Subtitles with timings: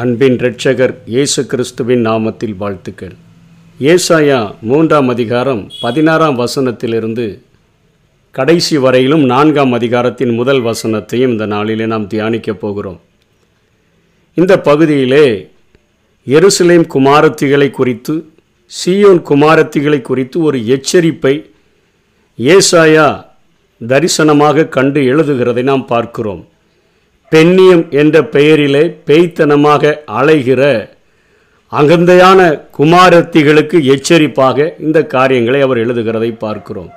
[0.00, 3.12] அன்பின் இரட்சகர் இயேசு கிறிஸ்துவின் நாமத்தில் வாழ்த்துக்கள்.
[3.80, 7.38] ஏசாயா மூன்றாம் அதிகாரம் பதினாறாம் வசனத்திலிருந்து
[8.30, 13.00] கடைசி வரையிலும் நான்காம் அதிகாரத்தின் முதல் வசனத்தையும் இந்த நாளிலே நாம் தியானிக்கப் போகிறோம்.
[14.34, 15.50] இந்த பகுதியிலே
[16.26, 18.28] எருசலேம் குமாரத்திகளை குறித்து
[18.66, 21.50] சியோன் குமாரத்திகளை குறித்து ஒரு எச்சரிப்பை
[22.38, 23.24] ஏசாயா
[23.86, 26.48] தரிசனமாக கண்டு எழுதுகிறதை நாம் பார்க்கிறோம்.
[27.32, 30.90] பெண்ணியம் என்ற பெயரிலே பேய்த்தனமாக அலைகிற
[31.72, 36.90] அகந்தையான குமாரத்திகளுக்கு எச்சரிப்பாக இந்த காரியங்களை அவர் எழுதுகிறதை பார்க்கிறோம்.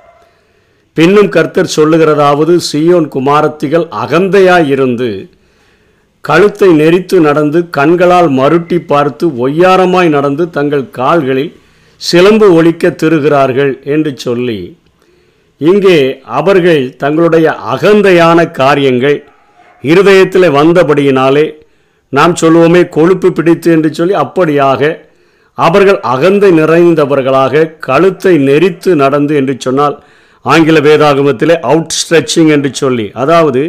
[0.94, 5.28] பின்னும் கர்த்தர் சொல்லுகிறதாவது சியோன் குமாரத்திகள் அகந்தையாயிருந்து
[6.20, 11.56] கழுத்தை நெரித்து நடந்து கண்களால் மருட்டி பார்த்து ஒய்யாரமாய் நடந்து தங்கள் கால்களில்
[11.96, 14.76] சிலம்பு ஒழிக்க திருகிறார்கள் என்று சொல்லி
[15.58, 19.33] இங்கே அவர்கள் தங்களுடைய அகந்தையான காரியங்கள்
[19.84, 21.46] இருதயத்தில் வந்தபடியினாலே
[22.12, 24.90] நாம் சொல்லுவோமே கொழுப்பு பிடித்து என்று சொல்லி அப்படியாக
[25.58, 29.96] அவர்கள் அகந்தை நிறைந்தவர்களாக கழுத்தை நெரித்து நடந்து என்று சொன்னால்
[30.44, 33.62] ஆங்கில வேதாகமத்திலே அவுட் ஸ்ட்ரெச்சிங் என்று சொல்லி அதாவது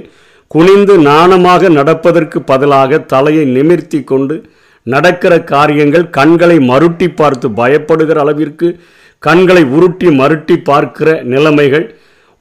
[0.52, 4.36] குனிந்து நாணமாக நடப்பதற்கு பதிலாக தலையை நிமிர்த்தி கொண்டு
[4.88, 8.68] நடக்கிற காரியங்கள் கண்களை மருட்டி பார்த்து பயப்படுகிற அளவிற்கு
[9.24, 11.86] கண்களை உருட்டி மருட்டி பார்க்கிற நிலைமைகள்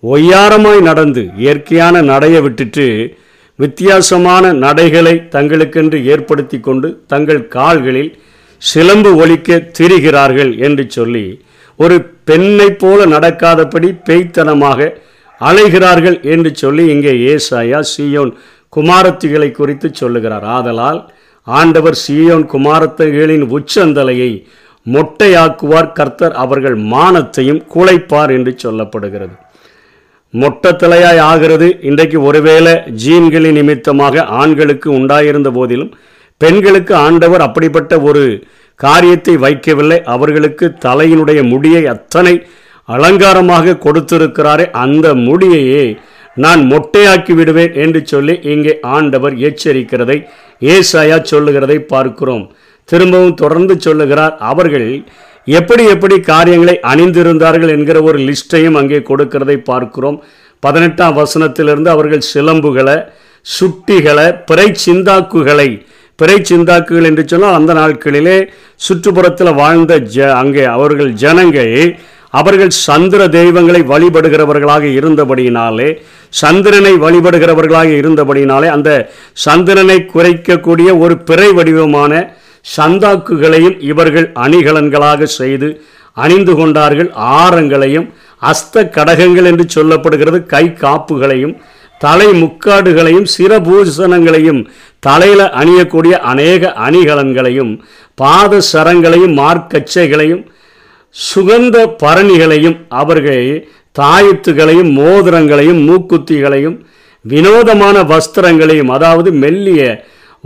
[0.03, 2.87] ஒய்யாரமாய் நடந்து இயற்கையான நடைய விட்டுட்டு
[3.59, 8.19] வித்தியாசமான நடைகளை தங்களுக்கென்று ஏற்படுத்தி கொண்டு தங்கள் கால்களில்
[8.59, 11.45] சிலம்பு ஒலிக்க திரிகிறார்கள் என்று சொல்லி
[11.77, 14.91] ஒரு பெண்ணைப் போல நடக்காதபடி பேய்த்தனமாக
[15.41, 18.33] அலைகிறார்கள் என்று சொல்லி இங்கே ஏசாயா சீயோன்
[18.77, 20.45] குமாரத்திகளை குறித்து சொல்லுகிறார்.
[20.45, 21.01] ஆதலால்
[21.43, 24.31] ஆண்டவர் சியோன் குமாரத்திகளின் உச்சந்தலையை
[24.87, 25.93] மொட்டையாக்குவார்.
[25.93, 29.35] கர்த்தர் அவர்கள் மானத்தையும் குலைப்பார் என்று சொல்லப்படுகிறது.
[30.43, 31.67] மொட்டத்தலையாய் ஆகிறது.
[31.89, 35.93] இன்றைக்கு ஒருவேளை ஜீன்களின் நிமித்தமாக ஆண்களுக்கு உண்டாயிருந்த போதிலும்
[36.41, 38.25] பெண்களுக்கு ஆண்டவர் அப்படிப்பட்ட ஒரு
[38.81, 39.99] காரியத்தை வைக்கவில்லை.
[40.15, 42.35] அவர்களுக்கு தலையினுடைய முடியை அத்தனை
[42.89, 45.85] அலங்காரமாக கொடுத்திருக்கிறாரே அந்த முடியையே
[46.45, 50.19] நான் மொட்டையாக்கி விடுவேன் என்று சொல்லி இங்கே ஆண்டவர் எச்சரிக்கிறதை
[50.75, 52.45] ஏசாயா சொல்லுகிறதை பார்க்கிறோம்.
[52.89, 54.89] திரும்பவும் தொடர்ந்து சொல்லுகிறார் அவர்கள்
[55.47, 60.19] எப்படி எப்படி காரியங்களை அணிந்திருந்தார்கள் என்கிற ஒரு லிஸ்ட்டையும் அங்கே கொடுக்கிறதை பார்க்கிறோம்.
[60.63, 62.97] பதினெட்டாம் வசனத்திலிருந்து அவர்கள் சிலம்புகளை
[63.47, 65.69] சுட்டிகளை பிறை சிந்தாக்குகளை
[66.19, 68.37] பிறை சிந்தாக்குகள் என்று சொன்னால் அந்த நாட்களிலே
[68.81, 71.75] சுற்றுப்புறத்தில் வாழ்ந்த ஜ அங்கே அவர்கள் ஜனங்கள்
[72.33, 75.89] அவர்கள் சந்திர தெய்வங்களை வழிபடுகிறவர்களாக இருந்தபடியினாலே
[76.33, 78.91] சந்திரனை வழிபடுகிறவர்களாக இருந்தபடியினாலே அந்த
[79.45, 82.13] சந்திரனை குறைக்கக்கூடிய ஒரு பிறை வடிவமான
[82.65, 85.69] சந்தாக்குகளையும் இவர்கள் அணிகலன்களாக செய்து
[86.17, 87.11] அணிந்து கொண்டார்கள்.
[87.17, 88.07] ஆரங்களையும்
[88.43, 90.47] அஸ்த கடகங்கள் என்று சொல்லப்படுகிறது.
[90.47, 91.55] கை காப்புகளையும்
[92.01, 94.61] தலை முக்காடுகளையும் சிரபூஷணங்களையும்
[94.99, 97.73] தலையில் அணியக்கூடிய அநேக அணிகலன்களையும்
[98.15, 100.43] பாத சரங்களையும் மார்க்கச்சைகளையும்
[101.17, 106.77] சுகந்த பரணிகளையும் அவர்கள் தாயத்துகளையும் மோதிரங்களையும் மூக்குத்திகளையும்
[107.25, 109.83] வினோதமான வஸ்திரங்களையும் அதாவது மெல்லிய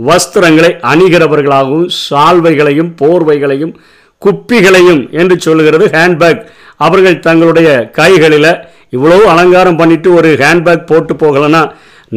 [0.07, 3.73] வஸ்திரங்களை அணிகிறவர்களாகவும் சால்வைகளையும் போர்வைகளையும்
[4.21, 6.41] குப்பிகளையும் என்று சொல்லுகிறது ஹேண்ட்பேக்.
[6.85, 8.51] அவர்கள் தங்களுடைய கைகளில்
[8.95, 11.61] இவ்வளவு அலங்காரம் பண்ணிட்டு ஒரு ஹேண்ட்பேக் போட்டு போகலன்னா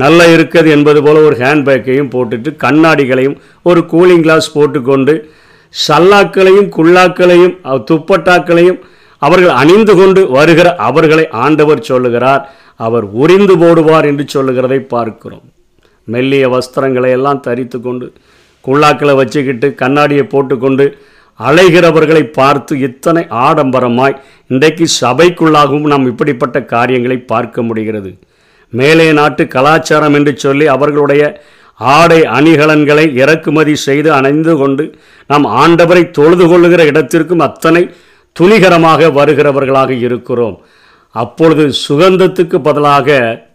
[0.03, 3.37] நல்லா இருக்குது என்பது போல் ஒரு ஹேண்ட்பேக்கையும் போட்டுட்டு கண்ணாடிகளையும்
[3.69, 5.15] ஒரு கூலிங் கிளாஸ் போட்டுக்கொண்டு
[5.75, 7.55] சல்லாக்களையும் குல்லாக்களையும்
[7.91, 8.79] துப்பட்டாக்களையும்
[9.23, 12.43] அவர்கள் அணிந்து கொண்டு வருகிற அவர்களை ஆண்டவர் சொல்லுகிறார்.
[12.87, 15.45] அவர் உறிந்து போடுவார் என்று சொல்லுகிறதை பார்க்கிறோம்.
[16.05, 18.07] மெல்லிய வஸ்திரங்களை எல்லாம் தரித்து கொண்டு
[18.65, 20.87] குள்ளாக்களை வச்சுக்கிட்டு கண்ணாடியை போட்டுக்கொண்டு
[21.41, 28.11] அலைகிறவர்களை பார்த்து இத்தனை ஆடம்பரமாய் இன்றைக்கு சபைக்குள்ளாகவும் நாம் இப்படிப்பட்ட காரியங்களை பார்க்க முடிகிறது.
[28.73, 31.23] மேலே நாட்டு கலாச்சாரம் என்று சொல்லி அவர்களுடைய
[31.81, 34.85] ஆடை அணிகலன்களை இறக்குமதி செய்து அணைந்து கொண்டு
[35.27, 37.83] நாம் ஆண்டவரை தொழுது கொள்ளுகிற இடத்திற்கும் அத்தனை
[38.33, 40.57] துணிகரமாக வருகிறவர்களாக இருக்கிறோம்.
[41.13, 43.09] அப்பொழுது சுகந்தத்துக்கு பதிலாக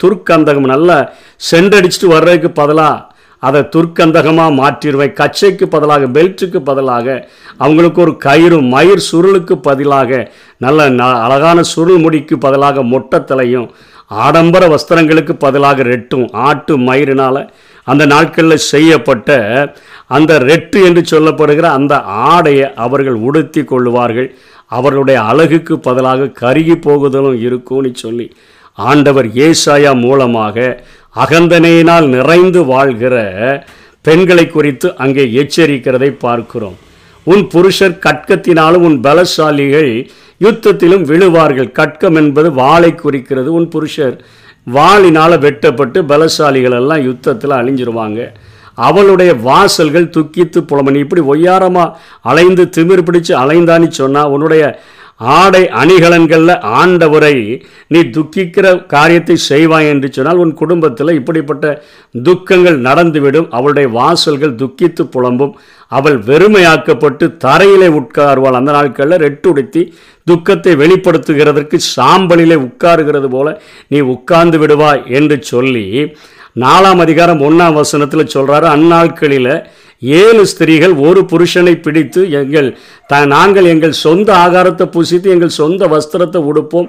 [0.04, 1.12] துர்க்கந்தகம் நல்லா
[1.52, 5.14] சென்றடிச்சிட்டு வர்றதுக்கு பதிலாக அதை துர்க்கந்தகமாக மாற்றிடுவேன்.
[5.14, 12.38] கச்சைக்கு பதிலாக பெல்ட்டுக்கு பதிலாக அவங்களுக்கு ஒரு கயிறு மயிர் சுருளுக்கு பதிலாக நல்ல ந- அழகான சுருள் முடிக்கு
[12.38, 13.70] பதிலாக மொட்டத்தலையும்
[14.08, 17.50] ஆடம்பர வஸ்திரங்களுக்கு பதிலாக ரெட்டும் ஆட்டு மயிரினால்
[17.84, 19.32] அந்த நாட்களில் செய்யப்பட்ட
[20.08, 24.30] அந்த ரெட்டு என்று சொல்லப்படுகிற அந்த ஆடையை அவர்கள் உடுத்தி கொள்ளுவார்கள்.
[24.72, 28.28] அவர்களுடைய அழகுக்கு பதிலாக கருகி போகுதலும் இருக்கும்னு சொல்லி
[28.74, 30.84] ஆண்டவர் ஏசாயா மூலமாக
[31.16, 33.16] அகந்தனையினால் நிறைந்து வாழ்கிற
[34.02, 36.78] பெண்களை குறித்து அங்கே எச்சரிக்கிறதை பார்க்கிறோம்.
[37.24, 39.92] உன் புருஷர் கட்கத்தினாலும் உன் பலசாலிகள்
[40.42, 41.70] யுத்தத்திலும் விழுவார்கள்.
[41.80, 43.54] கட்கம் என்பது வாளை குறிக்கிறது.
[43.54, 44.16] உன் புருஷர்
[44.74, 48.22] வாளினால் வெட்டப்பட்டு பலசாலிகள் எல்லாம் யுத்தத்தில் அழிஞ்சிருவாங்க.
[48.78, 51.96] அவளுடைய வாசல்கள் துக்கித்து புலமணி இப்படி ஒய்யாரமாக
[52.32, 54.64] அலைந்து திமிர் பிடிச்சு அலைந்தான்னு சொன்னால் உன்னுடைய
[55.38, 57.36] ஆடை அணிகலன்களில் ஆண்டவரை
[57.88, 61.66] நீ துக்கிக்கிற காரியத்தை செய்வாய் என்று சொன்னால் உன் குடும்பத்தில் இப்படிப்பட்ட
[62.28, 63.48] துக்கங்கள் நடந்துவிடும்.
[63.50, 65.56] அவளுடைய வாசல்கள் துக்கித்து புலம்பும்.
[65.92, 68.60] அவள் வெறுமையாக்கப்பட்டு தரையிலே உட்காருவாள்.
[68.60, 69.84] அந்த நாட்களில் ரெட்டுடுத்தி
[70.28, 73.48] துக்கத்தை வெளிப்படுத்துகிறதற்கு சாம்பலிலே உட்காருகிறது போல
[73.88, 75.86] நீ உட்கார்ந்து விடுவாய் என்று சொல்லி
[76.62, 79.52] நாலாம் அதிகாரம் ஒன்றாம் வசனத்தில் சொல்கிறாரு அந்நாட்களில்
[80.20, 82.68] ஏழு ஸ்திரீகள் ஒரு புருஷனை பிடித்து எங்கள்
[83.10, 86.88] த நாங்கள் எங்கள் சொந்த ஆகாரத்தை புசித்து எங்கள் சொந்த வஸ்திரத்தை உடுப்போம்.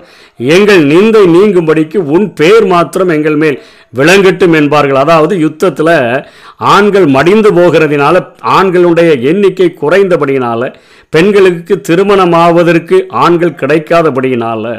[0.56, 3.58] எங்கள் நிந்தை நீங்கும்படிக்கு உன் பேர் மாத்திரம் எங்கள் மேல்
[3.94, 5.00] விளங்கட்டும் என்பார்கள்.
[5.04, 5.94] அதாவது யுத்தத்தில்
[6.74, 8.24] ஆண்கள் மடிந்து போகிறதினால
[8.58, 10.66] ஆண்களுடைய எண்ணிக்கை குறைந்தபடியினால்
[11.16, 14.70] பெண்களுக்கு திருமணமாவதற்கு ஆண்கள் கிடைக்காதபடியினால்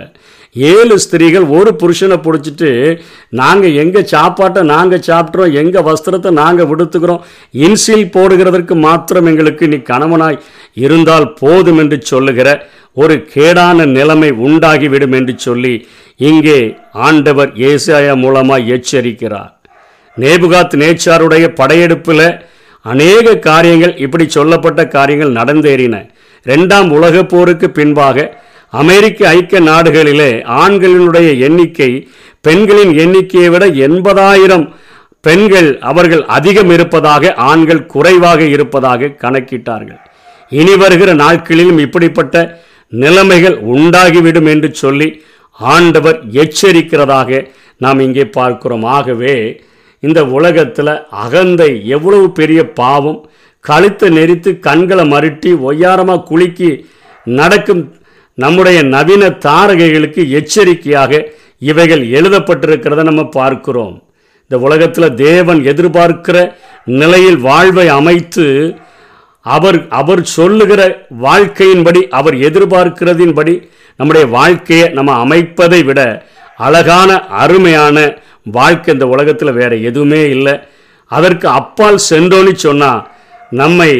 [0.55, 2.69] ஏழு ஸ்திரீகள் ஒரு புருஷனை பிடிச்சிட்டு
[3.29, 7.23] நாங்கள் எங்கள் சாப்பாட்டை நாங்கள் சாப்பிட்றோம் எங்கள் வஸ்திரத்தை நாங்கள் விடுத்துக்கிறோம்
[7.65, 10.41] இன்சில் போடுகிறதற்கு மாத்திரம் எங்களுக்கு நீ கணவனாய்
[10.73, 12.49] இருந்தால் போதும் என்று சொல்லுகிற
[12.93, 15.73] ஒரு கேடான நிலைமை உண்டாகிவிடும் என்று சொல்லி
[16.19, 16.59] இங்கே
[17.07, 19.51] ஆண்டவர் ஏசாயா மூலமாக எச்சரிக்கிறார்.
[20.17, 22.27] நேபுகாத் நேச்சாருடைய படையெடுப்பில்
[22.85, 25.95] அநேக காரியங்கள் இப்படி சொல்லப்பட்ட காரியங்கள் நடந்தேறின.
[26.45, 28.17] ரெண்டாம் உலகப் போருக்கு பின்பாக
[28.73, 30.31] அமெரிக்க ஐக்கிய நாடுகளிலே
[30.63, 31.91] ஆண்களினுடைய எண்ணிக்கை
[32.41, 34.65] பெண்களின் எண்ணிக்கையை விட எண்பதாயிரம்
[35.21, 40.01] பெண்கள் அவர்கள் அதிகம் இருப்பதாக ஆண்கள் குறைவாக இருப்பதாக கணக்கிட்டார்கள்.
[40.49, 42.35] இனி வருகிற நாட்களிலும் இப்படிப்பட்ட
[42.87, 45.09] நிலைமைகள் உண்டாகிவிடும் என்று சொல்லி
[45.59, 47.41] ஆண்டவர் எச்சரிக்கிறதாக
[47.77, 48.85] நாம் இங்கே பார்க்கிறோம்.
[48.97, 49.35] ஆகவே
[50.03, 50.93] இந்த உலகத்தில்
[51.23, 53.19] அகந்தை எவ்வளவு பெரிய பாவம்.
[53.65, 56.71] கழுத்தை நெரித்து கண்களை மருட்டி ஒய்யாரமாக குலுக்கி
[57.39, 57.83] நடக்கும்
[58.41, 61.21] நம்முடைய நவீன தாரகைகளுக்கு எச்சரிக்கையாக
[61.69, 63.95] இவைகள் எழுதப்பட்டிருக்கிறத நம்ம பார்க்கிறோம்.
[64.43, 66.37] இந்த உலகத்தில் தேவன் எதிர்பார்க்கிற
[66.99, 68.45] நிலையில் வாழ்வை அமைத்து
[69.45, 70.81] அவர் அவர் சொல்லுகிற
[71.25, 73.53] வாழ்க்கையின்படி அவர் எதிர்பார்க்கிறதின்படி
[73.99, 75.99] நம்முடைய வாழ்க்கையை நம்ம அமைப்பதை விட
[76.65, 77.11] அழகான
[77.43, 77.97] அருமையான
[78.57, 80.55] வாழ்க்கை இந்த உலகத்தில் வேறு எதுவுமே இல்லை.
[81.11, 83.01] அதற்கு அப்பால் சென்றோன்னு சொன்னால்
[83.61, 83.91] நம்மை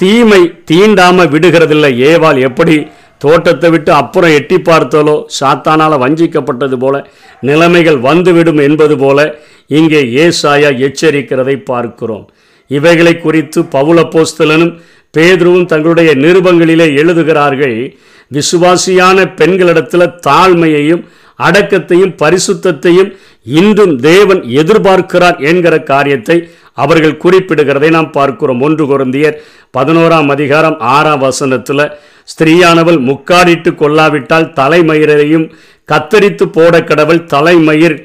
[0.00, 1.90] தீமை தீண்டாமல் விடுகிறதில்லை.
[2.10, 2.76] ஏவால் எப்படி
[3.24, 6.94] தோட்டத்தை விட்டு அப்புறம் எட்டி பார்த்தாலோ சாத்தானால் வஞ்சிக்கப்பட்டது போல
[7.48, 9.18] நிலைமைகள் வந்துவிடும் என்பது போல
[9.78, 12.24] இங்கே ஏசாயா எச்சரிக்கிறதை பார்க்கிறோம்.
[12.70, 14.72] இவைகளை குறித்து பவுலப்போஸ்தலனும்
[15.14, 17.76] பேதுருவும் தங்களுடைய நிருபங்களிலே எழுதுகிறார்கள்.
[18.30, 21.02] விசுவாசியான பெண்களிடத்தில் தாழ்மையையும்
[21.38, 23.10] அடக்கத்தையும் பரிசுத்தத்தையும்
[23.58, 26.36] இன்றும் தேவன் எதிர்பார்க்கிறார் என்கிற காரியத்தை
[26.82, 28.62] அவர்கள் குறிப்பிடுகிறதை நாம் பார்க்கிறோம்.
[28.66, 29.38] ஒன்று குருந்தியர்
[29.76, 31.84] பதினோராம் அதிகாரம் ஆறாம் வசனத்தில்
[32.24, 35.46] ஸ்திரீயானவள் முக்காடிட்டு கொள்ளாவிட்டால் தலைமயிரையும்
[35.92, 37.96] கத்தரித்து போட கடவுள் தலைமயிர்.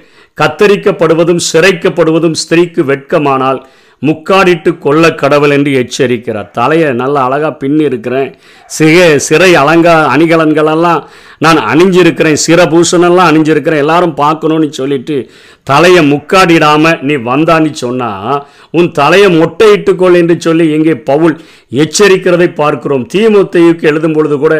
[0.41, 3.61] கத்தரிக்கப்படுவதும் சிறைக்கப்படுவதும் ஸ்திரீக்கு வெட்கமானால்
[4.05, 6.51] முக்காடிட்டு கொள்ள கடவுள் என்று எச்சரிக்கிறார்.
[6.51, 8.35] தலையை நல்லா அழகாக பின்னி இருக்கிறேன்.
[8.77, 11.01] சிக சிறை அலங்கா அணிகலன்களெல்லாம்
[11.39, 12.37] நான் அணிஞ்சிருக்கிறேன்.
[12.47, 13.83] சிறபூஷணெல்லாம் அணிஞ்சிருக்கிறேன்.
[13.85, 15.31] எல்லாரும் பார்க்கணும்னு சொல்லிட்டு
[15.69, 18.37] தலையை முக்காடிடாம நீ வந்தான்னு சொன்னால்
[18.77, 21.35] உன் தலையை மொட்டையிட்டுக்கொள் என்று சொல்லி இங்கே பவுல்
[21.83, 23.05] எச்சரிக்கிறதை பார்க்கிறோம்.
[23.13, 24.55] தீமுத்தையுக்கு எழுதும் பொழுது கூட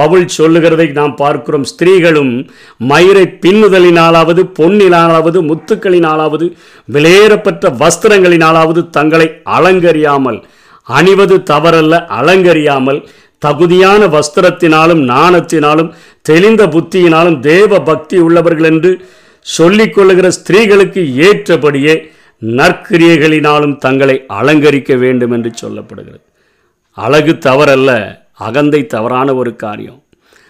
[0.00, 1.66] பவுல் சொல்லுகிறதை நாம் பார்க்கிறோம்.
[1.72, 2.32] ஸ்திரீகளும்
[2.90, 6.48] மயிரை பின்னுதலினாலாவது பொன்னினாலாவது முத்துக்களினாலாவது
[6.88, 10.40] விலையேறப்பட்ட வஸ்திரங்களினாலாவது தங்களை அலங்கரியாமல்
[10.88, 13.00] அணிவது தவறல்ல அலங்கரியாமல்
[13.42, 15.90] தகுதியான வஸ்திரத்தினாலும் நாணத்தினாலும்
[16.28, 18.90] தெளிந்த புத்தியினாலும் தேவ பக்தி உள்ளவர்கள் என்று
[19.42, 22.10] சொல்லிக் கொள்ளுகிற ஸ்திரீகளுக்கு ஏற்றபடியே
[22.42, 26.22] நற்கிரியைகளினாலும் தங்களை அலங்கரிக்க வேண்டும் என்று சொல்லப்படுகிறது.
[26.92, 30.02] அழகு தவறல்ல அகந்தை தவறான ஒரு காரியம்.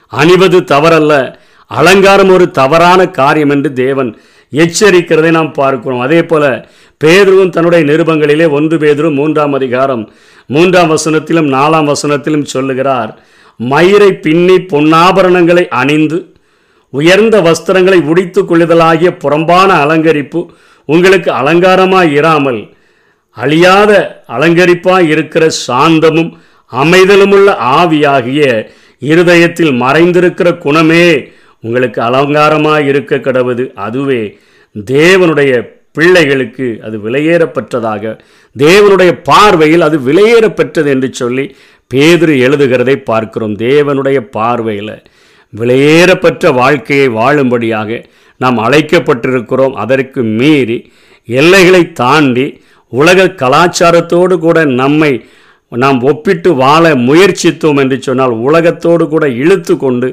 [0.08, 1.34] அணிவது தவறல்ல
[1.66, 4.18] அலங்காரம் ஒரு தவறான காரியம் என்று தேவன்
[4.52, 6.00] எச்சரிக்கிறதை நாம் பார்க்கிறோம்.
[6.00, 6.68] அதே போல
[7.04, 10.12] பேதுருவும் தன்னுடைய நிருபங்களிலே ஒன்று பேதுரும் மூன்றாம் அதிகாரம்
[10.46, 13.22] மூன்றாம் வசனத்திலும் நாலாம் வசனத்திலும் சொல்லுகிறார்
[13.56, 16.31] மயிரை பின்னி பொன்னாபரணங்களை அணிந்து
[16.92, 20.40] உயர்ந்த வஸ்திரங்களை உடித்து கொள்ளுதலாகிய புறம்பான அலங்கரிப்பு
[20.88, 22.60] உங்களுக்கு அலங்காரமாய் இராமல்
[23.36, 23.92] அழியாத
[24.36, 26.32] அலங்கரிப்பாய் இருக்கிற சாந்தமும்
[26.72, 28.42] அமைதலுமுள்ள ஆவியாகிய
[29.10, 31.06] இருதயத்தில் மறைந்திருக்கிற குணமே
[31.64, 33.64] உங்களுக்கு அலங்காரமாக இருக்க கடவுது.
[33.84, 34.22] அதுவே
[34.76, 35.52] தேவனுடைய
[35.96, 38.12] பிள்ளைகளுக்கு அது விலையேறப்பெற்றதாக
[38.56, 41.44] தேவனுடைய பார்வையில் அது விலையேறப்பெற்றது என்று சொல்லி
[41.90, 43.56] பேதிரு எழுதுகிறதை பார்க்கிறோம்.
[43.68, 44.94] தேவனுடைய பார்வையில்
[45.54, 48.00] விலையேறப்பற்ற வாழ்க்கையை வாழும்படியாக
[48.40, 49.74] நாம் அழைக்கப்பட்டிருக்கிறோம்.
[49.74, 50.78] அதற்கு மீறி
[51.28, 52.46] எல்லைகளை தாண்டி
[52.92, 55.12] உலக கலாச்சாரத்தோடு கூட நம்மை
[55.72, 60.08] நாம் ஒப்பிட்டு வாழ முயற்சித்தோம் என்று சொன்னால் உலகத்தோடு கூட இழுத்து கொண்டு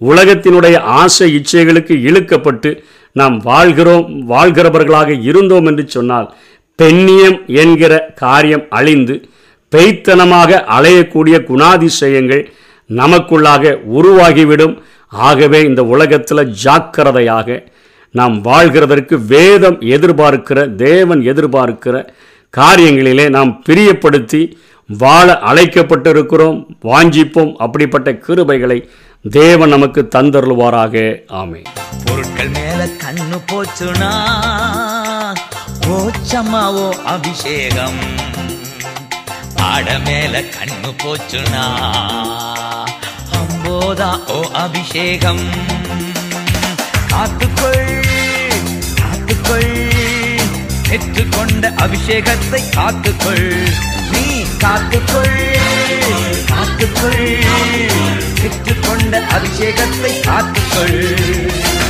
[0.00, 2.70] உலகத்தினுடைய ஆசை இச்சைகளுக்கு இழுக்கப்பட்டு
[3.16, 6.28] நாம் வாழ்கிறோம் வாழ்கிறவர்களாக இருந்தோம் என்று சொன்னால்
[6.78, 9.16] பெண்ணியம் என்கிற காரியம் அழிந்து
[9.72, 12.42] பெய்த்தனமாக அலையக்கூடிய குணாதிசயங்கள்
[13.00, 14.74] நமக்குள்ளாக உருவாகிவிடும்.
[15.08, 17.58] ஆகவே இந்த உலகத்தில் ஜாக்கிரதையாக
[18.14, 21.96] நாம் வாழ்கிறதற்கு வேதம் எதிர்பார்க்கிற தேவன் எதிர்பார்க்கிற
[22.54, 24.42] காரியங்களிலே நாம் பிரியப்படுத்தி
[24.88, 27.52] வாழ அழைக்கப்பட்டிருக்கிறோம் வாஞ்சிப்போம்.
[27.64, 28.78] அப்படிப்பட்ட கிருபைகளை
[29.30, 30.94] தேவன் நமக்கு தந்தருள்வாராக.
[31.40, 31.60] ஆமே
[32.06, 34.10] பொருட்கள் மேல கண்ணு போச்சுனா
[35.94, 38.00] ஓச்சம்மாவோ அபிஷேகம்.
[39.70, 41.64] ஆட மேல கண்ணு போச்சுனா
[44.02, 45.40] அம்போதா ஓ அபிஷேகம்.
[47.10, 48.04] காத்துக்கொள்
[49.00, 49.90] காத்துக்கொள்.
[50.88, 53.72] பெற்றுக்கொண்ட அபிஷேகத்தை காத்துக்கொள்.
[54.10, 55.58] நீ காத்துக்கொள்
[56.52, 57.42] காத்துக்கொள்.
[58.42, 61.82] பெற்றுக்கொண்ட அபிஷேகத்தை காத்துக்கொள்.